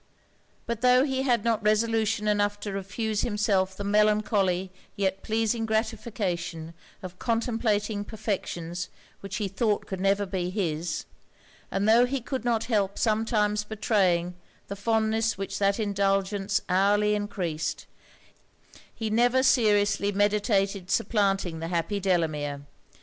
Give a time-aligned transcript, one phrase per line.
[0.65, 6.73] But tho' he had not resolution enough to refuse himself the melancholy yet pleasing gratification
[7.03, 11.05] of contemplating perfections which he thought could never be his,
[11.69, 14.33] and tho' he could not help sometimes betraying
[14.69, 17.85] the fondness which that indulgence hourly encreased,
[18.91, 22.61] he never seriously meditated supplanting the happy Delamere.